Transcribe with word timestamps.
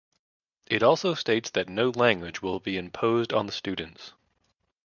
It 0.65 0.81
also 0.81 1.13
states 1.13 1.51
that 1.51 1.69
no 1.69 1.89
language 1.91 2.41
will 2.41 2.59
be 2.59 2.75
imposed 2.75 3.33
on 3.33 3.45
the 3.45 3.51
students. 3.51 4.13